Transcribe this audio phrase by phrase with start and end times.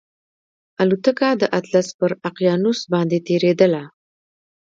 [0.81, 3.83] الوتکه د اطلس پر اقیانوس باندې تېرېدله